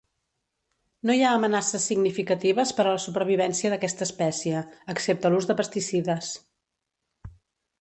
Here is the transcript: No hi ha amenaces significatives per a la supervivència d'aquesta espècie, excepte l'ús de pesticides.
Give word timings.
No 1.09 1.15
hi 1.17 1.19
ha 1.25 1.33
amenaces 1.39 1.83
significatives 1.91 2.71
per 2.79 2.85
a 2.85 2.95
la 2.95 3.03
supervivència 3.03 3.71
d'aquesta 3.75 4.09
espècie, 4.09 4.65
excepte 4.95 5.33
l'ús 5.35 5.49
de 5.51 5.57
pesticides. 5.61 6.33